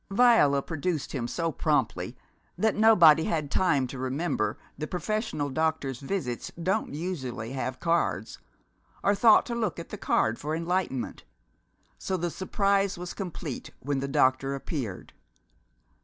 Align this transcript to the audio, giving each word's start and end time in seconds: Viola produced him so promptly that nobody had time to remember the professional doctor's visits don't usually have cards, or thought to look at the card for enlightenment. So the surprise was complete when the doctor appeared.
Viola 0.09 0.63
produced 0.63 1.11
him 1.11 1.27
so 1.27 1.51
promptly 1.51 2.17
that 2.57 2.73
nobody 2.75 3.25
had 3.25 3.51
time 3.51 3.85
to 3.85 3.99
remember 3.99 4.57
the 4.75 4.87
professional 4.87 5.47
doctor's 5.51 5.99
visits 5.99 6.51
don't 6.59 6.95
usually 6.95 7.51
have 7.51 7.79
cards, 7.79 8.39
or 9.03 9.13
thought 9.13 9.45
to 9.45 9.53
look 9.53 9.77
at 9.77 9.89
the 9.89 9.99
card 9.99 10.39
for 10.39 10.55
enlightenment. 10.55 11.23
So 11.99 12.17
the 12.17 12.31
surprise 12.31 12.97
was 12.97 13.13
complete 13.13 13.69
when 13.79 13.99
the 13.99 14.07
doctor 14.07 14.55
appeared. 14.55 15.13